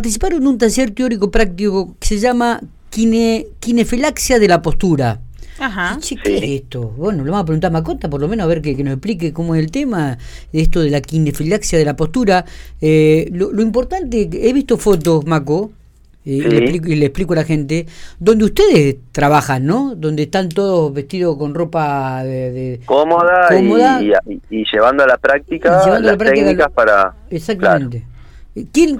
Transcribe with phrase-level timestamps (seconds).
[0.00, 2.60] participaron en un taller teórico práctico que se llama
[2.90, 5.20] Kine, Kinefilaxia de la postura.
[5.58, 5.96] Ajá.
[6.00, 6.90] Che, ¿Qué es esto?
[6.98, 8.92] Bueno, lo vamos a preguntar a Macota, por lo menos a ver que, que nos
[8.92, 10.18] explique cómo es el tema
[10.52, 12.44] de esto de la kinefilaxia de la postura.
[12.78, 15.70] Eh, lo, lo importante, he visto fotos, Maco,
[16.26, 16.48] eh, y, Sí.
[16.50, 17.86] le explico, y le explico a la gente,
[18.18, 19.94] donde ustedes trabajan, ¿no?
[19.96, 22.52] Donde están todos vestidos con ropa de...
[22.52, 24.02] de- Cómoda, y- Cómoda.
[24.02, 27.14] Y, y- y llevando a la práctica Y llevando a la las práctica técnicas para...
[27.30, 28.04] Exactamente.
[28.72, 28.96] ¿Quién,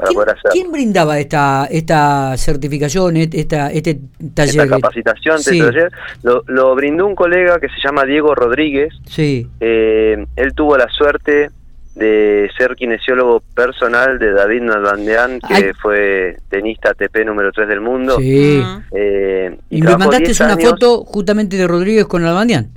[0.71, 3.99] brindaba esta esta certificación, esta, este
[4.35, 4.65] taller?
[4.65, 5.61] Esta capacitación, este Sí.
[5.61, 5.91] taller,
[6.23, 8.93] lo, lo brindó un colega que se llama Diego Rodríguez.
[9.09, 11.51] Sí, Eh, él tuvo la suerte
[11.95, 15.71] de ser kinesiólogo personal de David Nalbandian, que Ay.
[15.81, 18.19] fue tenista ATP número 3 del mundo.
[18.19, 18.63] sí.
[18.93, 22.69] Eh, Y me trabajó mandaste 10 una años- foto justamente de Rodríguez con Albandián.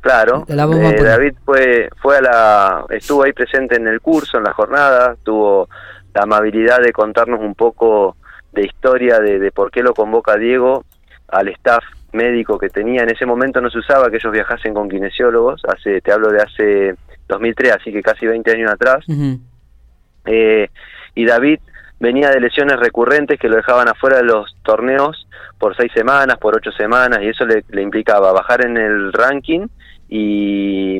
[0.00, 1.02] Claro, La eh.
[1.02, 5.68] David fue, fue a la, estuvo ahí presente en el curso, en la jornada, tuvo
[6.14, 8.16] la amabilidad de contarnos un poco
[8.52, 10.84] de historia de, de por qué lo convoca Diego
[11.28, 13.02] al staff médico que tenía.
[13.02, 16.40] En ese momento no se usaba que ellos viajasen con kinesiólogos, hace, te hablo de
[16.40, 16.94] hace
[17.28, 19.04] 2003, así que casi 20 años atrás.
[20.26, 20.68] Eh,
[21.14, 21.58] y David
[22.00, 25.26] venía de lesiones recurrentes que lo dejaban afuera de los torneos
[25.58, 29.66] por seis semanas, por ocho semanas, y eso le, le implicaba bajar en el ranking
[30.08, 30.98] y,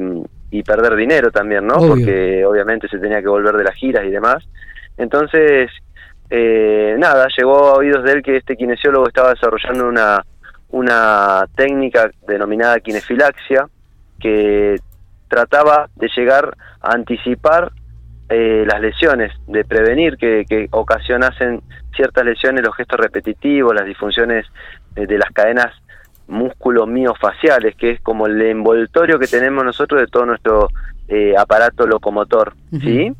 [0.50, 1.74] y perder dinero también, ¿no?
[1.74, 1.88] Obvio.
[1.88, 4.44] Porque obviamente se tenía que volver de las giras y demás.
[4.96, 5.70] Entonces,
[6.30, 10.24] eh, nada, llegó a oídos de él que este kinesiólogo estaba desarrollando una,
[10.70, 13.68] una técnica denominada kinefilaxia
[14.20, 14.80] que
[15.28, 17.72] trataba de llegar a anticipar
[18.28, 21.62] eh, las lesiones, de prevenir que, que ocasionasen
[21.94, 24.46] ciertas lesiones, los gestos repetitivos, las disfunciones
[24.96, 25.72] eh, de las cadenas
[26.26, 30.68] músculo miofaciales, que es como el envoltorio que tenemos nosotros de todo nuestro
[31.08, 33.12] eh, aparato locomotor, ¿sí?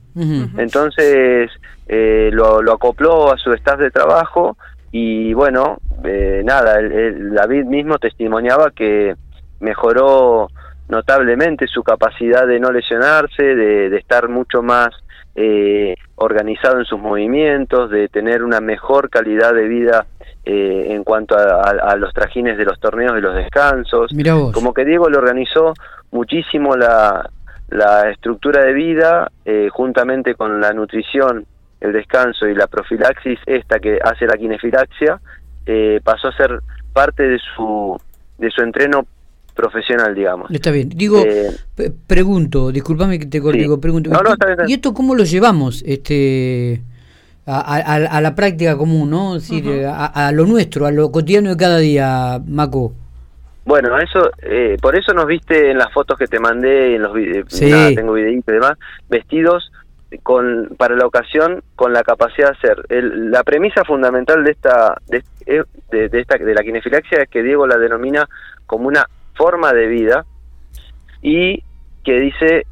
[0.59, 1.51] Entonces
[1.87, 4.57] eh, lo, lo acopló a su staff de trabajo
[4.93, 9.15] y bueno, eh, nada, el- el David mismo testimoniaba que
[9.61, 10.49] mejoró
[10.89, 14.89] notablemente su capacidad de no lesionarse, de, de estar mucho más
[15.35, 20.07] eh, organizado en sus movimientos, de tener una mejor calidad de vida
[20.45, 24.13] eh, en cuanto a, a- a los trajines de los torneos y los descansos.
[24.53, 25.73] Como que Diego le organizó
[26.13, 27.29] muchísimo la,
[27.69, 31.47] la estructura de vida, eh, juntamente con la nutrición,
[31.81, 35.21] el descanso y la profilaxis, esta que hace la kinefilaxia,
[35.67, 36.61] eh, pasó a ser
[36.93, 37.99] parte de su,
[38.39, 39.07] de su entreno
[39.55, 40.51] profesional, digamos.
[40.51, 40.89] Está bien.
[40.91, 41.51] Digo, Eh,
[42.07, 43.53] pregunto, discúlpame que te sí.
[43.53, 44.11] digo, pregunto.
[44.11, 44.71] No, no, ¿y- está bien, está bien.
[44.71, 46.83] ¿Y esto cómo lo llevamos este
[47.47, 49.37] a, a- a la práctica común, no?
[49.37, 52.95] Es decir, a, a lo nuestro, a lo cotidiano de cada día, Maco.
[53.65, 57.15] Bueno, eso, eh, por eso nos viste en las fotos que te mandé, en los
[57.15, 57.71] vide- Sí.
[57.71, 58.73] nada, tengo videitos y demás,
[59.09, 59.73] vestidos
[60.23, 62.85] con para la ocasión con la capacidad de hacer.
[62.89, 67.29] El- la premisa fundamental de esta de, eh, de, de esta de la kinefilaxia es
[67.29, 68.29] que Diego la denomina
[68.67, 70.25] como una forma de vida
[71.23, 71.65] y
[72.05, 72.67] que dice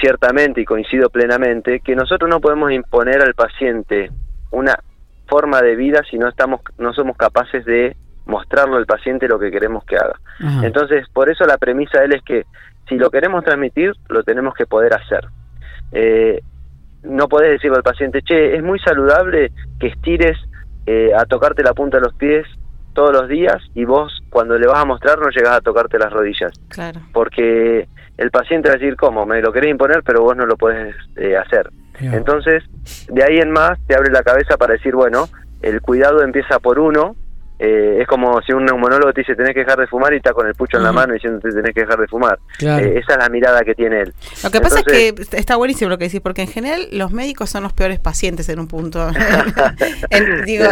[0.00, 4.10] ciertamente y coincido plenamente que nosotros no podemos imponer al paciente
[4.50, 4.74] una
[5.28, 7.96] forma de vida si no estamos no somos capaces de
[8.28, 10.20] mostrarlo al paciente lo que queremos que haga.
[10.40, 10.66] Ajá.
[10.66, 12.44] Entonces, por eso la premisa de él es que
[12.88, 15.26] si lo queremos transmitir, lo tenemos que poder hacer.
[15.92, 16.40] Eh,
[17.02, 19.50] no podés decirle al paciente, che, es muy saludable
[19.80, 20.36] que estires
[20.86, 22.46] eh, a tocarte la punta de los pies
[22.92, 26.12] todos los días y vos cuando le vas a mostrar no llegas a tocarte las
[26.12, 26.52] rodillas.
[26.68, 27.00] Claro.
[27.12, 29.24] Porque el paciente va a decir, ¿cómo?
[29.24, 31.70] Me lo querés imponer, pero vos no lo podés eh, hacer.
[32.00, 32.62] Entonces,
[33.08, 35.28] de ahí en más te abre la cabeza para decir, bueno,
[35.62, 37.16] el cuidado empieza por uno.
[37.58, 40.32] Eh, es como si un neumonólogo te dice tenés que dejar de fumar y está
[40.32, 42.38] con el pucho en la mano diciéndote tenés que dejar de fumar.
[42.58, 42.84] Claro.
[42.86, 44.14] Eh, esa es la mirada que tiene él.
[44.44, 47.50] Lo que pasa es que está buenísimo lo que decís, porque en general los médicos
[47.50, 49.10] son los peores pacientes en un punto.
[50.10, 50.64] En- digo,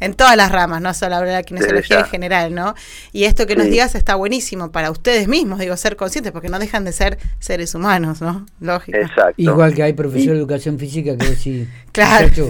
[0.00, 2.74] en todas las ramas, no solo hablar de la kinesiología en general, ¿no?
[3.12, 3.70] Y esto que nos Sí.
[3.72, 7.74] digas está buenísimo para ustedes mismos, digo, ser conscientes, porque no dejan de ser seres
[7.74, 8.46] humanos, ¿no?
[8.60, 8.98] Lógico.
[8.98, 9.34] Exacto.
[9.36, 12.24] Igual que hay profesor de educación física que decís, Claro.
[12.28, 12.48] muchacho,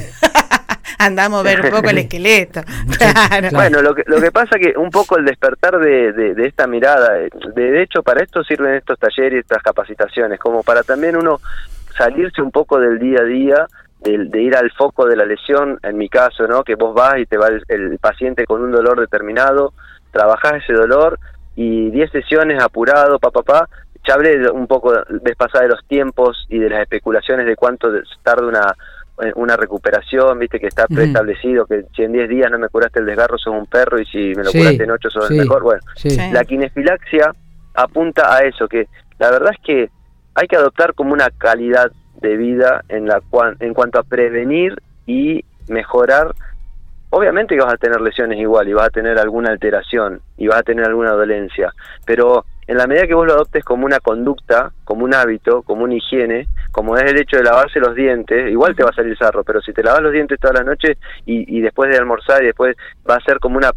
[0.98, 2.62] Andamos a ver un poco el esqueleto.
[2.98, 3.48] Claro.
[3.52, 6.66] Bueno, lo que, lo que pasa que un poco el despertar de, de, de esta
[6.66, 11.16] mirada, de, de hecho para esto sirven estos talleres y estas capacitaciones, como para también
[11.16, 11.40] uno
[11.96, 13.66] salirse un poco del día a día,
[14.00, 16.64] de, de ir al foco de la lesión, en mi caso, ¿no?
[16.64, 19.72] Que vos vas y te va el, el paciente con un dolor determinado,
[20.10, 21.18] trabajás ese dolor
[21.54, 23.68] y 10 sesiones apurado, pa, pa, pa.
[24.06, 24.92] Ya hablé un poco
[25.22, 27.88] vez pasada de los tiempos y de las especulaciones de cuánto
[28.22, 28.74] tarda una
[29.36, 33.06] una recuperación, viste que está preestablecido, que si en 10 días no me curaste el
[33.06, 35.40] desgarro sos un perro y si me lo Sí, curaste en 8 sos sí, el
[35.40, 35.62] mejor.
[35.62, 36.16] Bueno, sí.
[36.32, 37.32] La kinefilaxia
[37.74, 38.88] apunta a eso, que
[39.18, 39.90] la verdad es que
[40.34, 44.80] hay que adoptar como una calidad de vida en la cual, en cuanto a prevenir
[45.06, 46.34] y mejorar
[47.10, 50.60] obviamente que vas a tener lesiones igual y vas a tener alguna alteración y vas
[50.60, 51.72] a tener alguna dolencia,
[52.06, 55.84] pero en la medida que vos lo adoptes como una conducta, como un hábito, como
[55.84, 59.16] una higiene, como es el hecho de lavarse los dientes, igual te va a salir
[59.16, 62.42] sarro, pero si te lavas los dientes toda la noche y, y después de almorzar
[62.42, 62.76] y después
[63.08, 63.72] va a ser como una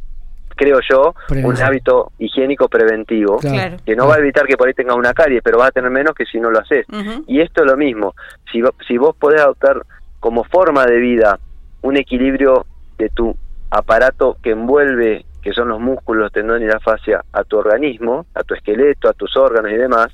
[0.56, 4.96] creo yo, un hábito higiénico preventivo, que no va a evitar que por ahí tengas
[4.96, 6.86] una carie, pero vas a tener menos que si no lo haces.
[7.28, 8.16] Y esto es lo mismo,
[8.52, 9.82] si, si vos podés adoptar
[10.20, 11.40] como forma de vida
[11.82, 12.66] un equilibrio
[12.98, 13.36] de tu
[13.70, 18.26] aparato que envuelve, que son los músculos, los tendones y la fascia, a tu organismo,
[18.34, 20.08] a tu esqueleto, a tus órganos y demás,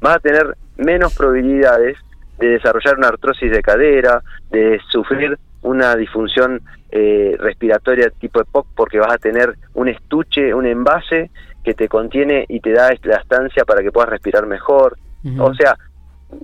[0.00, 1.98] vas a tener menos probabilidades
[2.38, 4.22] de desarrollar una artrosis de cadera,
[4.52, 10.64] de sufrir una disfunción eh, respiratoria tipo EPOC porque vas a tener un estuche, un
[10.64, 11.32] envase
[11.64, 14.96] que te contiene y te da la estancia para que puedas respirar mejor.
[15.40, 15.76] O sea,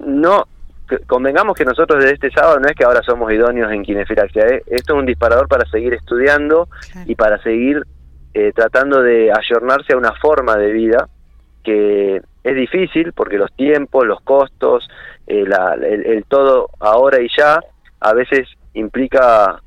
[0.05, 0.49] no
[1.07, 4.63] convengamos que nosotros desde este sábado no es que ahora somos idóneos en kinefilaxia, ¿eh?
[4.67, 6.69] esto es un disparador para seguir estudiando
[7.07, 7.85] y para seguir
[8.35, 11.09] eh, tratando de ayornarse a una forma de vida
[11.63, 14.87] que es difícil porque los tiempos, los costos,
[15.27, 15.45] eh,
[15.83, 17.61] el, todo ahora y ya
[18.01, 19.61] a veces implica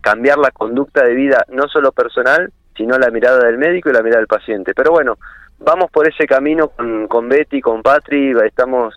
[0.00, 4.02] cambiar la conducta de vida no solo personal, sino la mirada del médico y la
[4.02, 4.72] mirada del paciente.
[4.74, 5.18] Pero bueno,
[5.58, 8.94] vamos por ese camino con, con Betty, con Patri, estamos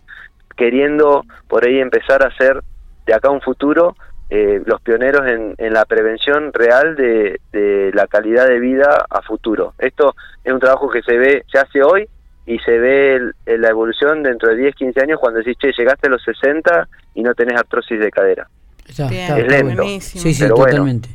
[0.55, 2.63] queriendo por ahí empezar a ser
[3.05, 3.95] de acá un futuro
[4.29, 9.21] eh, los pioneros en, en, la prevención real de, de, la calidad de vida a
[9.21, 9.73] futuro.
[9.77, 12.07] Esto es un trabajo que se ve, se hace hoy
[12.45, 13.15] y se ve
[13.45, 16.87] en la evolución dentro de 10, 15 años cuando decís, che, llegaste a los 60
[17.15, 18.47] y no tenés artrosis de cadera.
[18.87, 19.83] es lento.
[19.99, 21.09] Sí, sí, totalmente.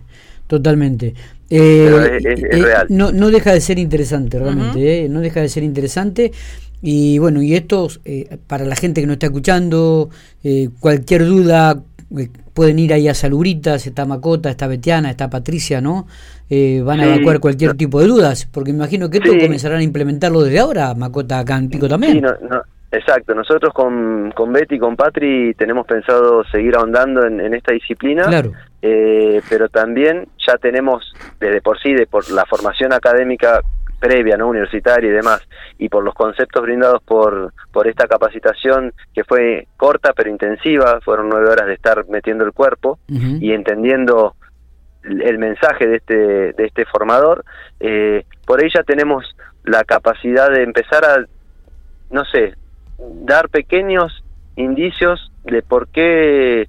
[0.46, 1.14] Totalmente.
[1.50, 2.87] Eh, es, eh, real.
[2.88, 5.08] No, no deja de ser interesante, realmente.
[5.10, 6.32] no deja de ser interesante.
[6.81, 10.10] Y bueno, y esto, eh, para la gente que nos está escuchando,
[10.44, 11.82] eh, cualquier duda,
[12.16, 16.06] eh, pueden ir ahí a Salubritas, está Macota, está Betiana, está Patricia, ¿no?
[16.82, 20.43] van a evacuar cualquier tipo de dudas, porque me imagino que esto comenzarán a implementarlo
[20.43, 22.12] desde ahora, Macota, acá en Pico también.
[22.14, 23.34] Sí, no, exacto.
[23.34, 28.22] Nosotros con, con Betty y con Patri tenemos pensado seguir ahondando en, esta disciplina.
[28.25, 28.52] Claro.
[28.81, 33.60] pero también ya tenemos, desde por sí, de por la formación académica
[33.98, 34.48] previa, ¿no?
[34.48, 35.46] universitaria y demás,
[35.78, 41.28] y por los conceptos brindados por, por esta capacitación que fue corta pero intensiva, fueron
[41.28, 44.34] nueve horas de estar metiendo el cuerpo y entendiendo
[45.02, 47.44] el mensaje de este, de este formador,
[47.80, 49.24] eh, por ahí ya tenemos
[49.64, 51.24] la capacidad de empezar a,
[52.10, 52.54] no sé,
[52.98, 54.24] dar pequeños
[54.56, 56.68] indicios de por qué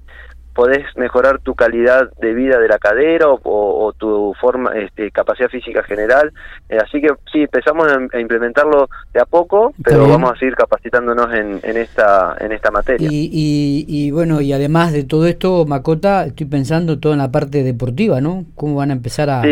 [0.60, 5.82] podés mejorar tu calidad de vida de la cadera o, tu forma este, capacidad física
[5.84, 6.34] general.
[6.68, 11.32] Eh, así que sí empezamos a, implementarlo de a poco pero vamos a seguir capacitándonos
[11.32, 13.08] en, en esta en esta materia.
[13.10, 17.62] Y, y, bueno y además de todo esto Macota estoy pensando todo en la parte
[17.62, 19.42] deportiva no cómo van a empezar a,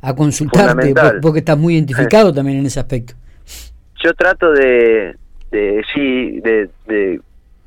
[0.00, 3.14] a consultarte porque estás muy identificado también en ese aspecto.
[4.04, 5.16] Yo trato de,
[5.50, 7.20] de sí de, de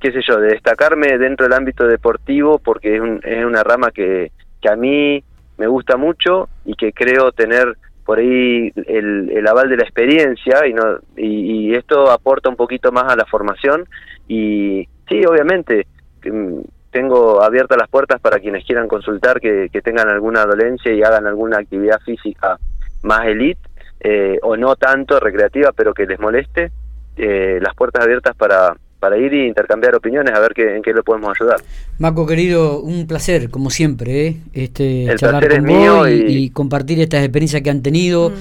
[0.06, 4.31] qué sé yo, de destacarme dentro del ámbito deportivo porque es, es una rama que,
[4.69, 5.24] a mí
[5.57, 10.66] me gusta mucho y que creo tener por ahí el, el aval de la experiencia
[10.68, 13.86] y, no, y, esto aporta un poquito más a la formación.
[14.28, 15.88] Y sí, obviamente
[16.24, 16.60] mm,
[16.92, 21.25] tengo abiertas las puertas para quienes quieran consultar que, que tengan alguna dolencia y hagan
[21.25, 22.58] alguna actividad física
[23.03, 23.62] más elite
[24.00, 26.72] eh, o no tanto recreativa pero que les moleste
[27.18, 30.91] eh, las puertas abiertas para, para ir y intercambiar opiniones a ver qué, en qué
[30.91, 31.57] lo podemos ayudar.
[32.00, 34.38] Marco querido, un placer, como siempre, ¿eh?
[34.51, 38.31] este, El charlar con vos y, compartir estas experiencias que han tenido.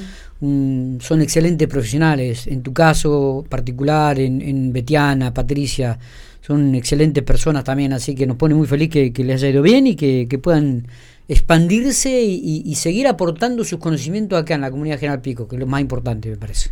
[0.40, 1.00] Mm.
[1.00, 5.98] son excelentes profesionales, en tu caso particular, en, en Betiana, Patricia,
[6.40, 9.86] son excelentes personas también, así que nos pone muy feliz que, les haya ido bien
[9.86, 10.86] y que, puedan
[11.28, 15.60] expandirse y, y, seguir aportando sus conocimientos acá en la comunidad General Pico, que es
[15.60, 16.70] lo más importante, me parece.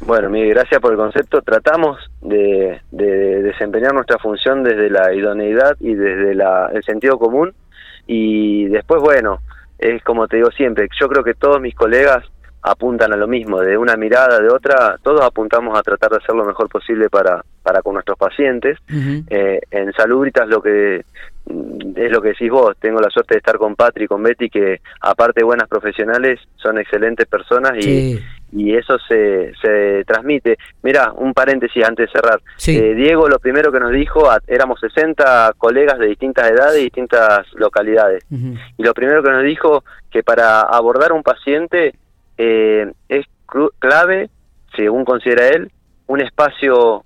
[0.00, 1.40] Bueno, mi gracias por el concepto.
[1.42, 7.54] Tratamos de, desempeñar nuestra función desde la idoneidad y desde el sentido común.
[8.06, 9.40] Y después, bueno,
[9.78, 12.24] es como te digo siempre, yo creo que todos mis colegas
[12.62, 16.34] apuntan a lo mismo, de una mirada, de otra, todos apuntamos a tratar de hacer
[16.34, 18.78] lo mejor posible para, para con nuestros pacientes.
[19.28, 21.04] eh, en Salubritas lo que
[21.46, 24.48] es lo que decís vos, tengo la suerte de estar con Patri y con Betty,
[24.48, 28.18] que aparte de buenas profesionales, son excelentes personas y,
[28.52, 30.56] y eso se, se transmite.
[30.82, 32.40] Mira, un paréntesis antes de cerrar.
[32.66, 37.46] Eh, Diego lo primero que nos dijo, éramos 60 colegas de distintas edades y distintas
[37.54, 41.94] localidades, y lo primero que nos dijo que para abordar un paciente
[42.38, 43.26] eh, es
[43.78, 44.30] clave,
[44.74, 45.70] según considera él,
[46.06, 47.04] un espacio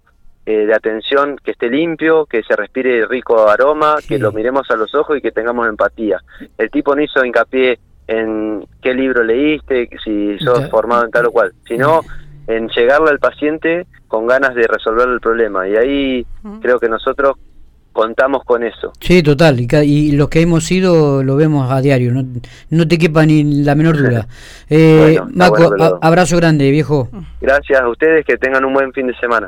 [0.51, 4.77] eh, de atención, que esté limpio, que se respire rico aroma, que lo miremos a
[4.77, 6.23] los ojos y que tengamos empatía.
[6.57, 11.33] El tipo no hizo hincapié en qué libro leíste, si sos formado en tal o
[11.33, 12.01] cual, sino
[12.47, 15.69] en llegarle al paciente con ganas de resolver el problema.
[15.69, 16.27] Y ahí
[16.63, 17.37] creo que nosotros
[17.93, 18.93] contamos con eso.
[19.01, 22.25] Sí, total, y, los que hemos ido lo vemos a diario, no,
[22.71, 24.27] no te quepa ni la menor duda.
[24.71, 25.19] Eh,
[26.03, 27.09] abrazo grande, viejo.
[27.41, 29.47] Gracias a ustedes, que tengan un buen fin de semana.